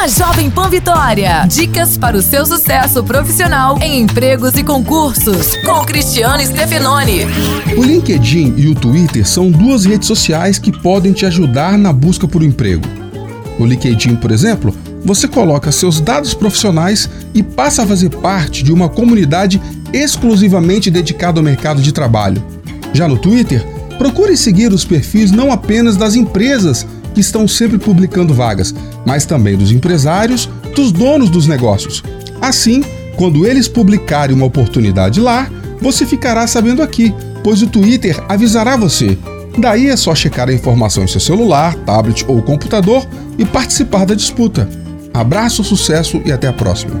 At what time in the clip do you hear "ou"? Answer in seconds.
42.28-42.40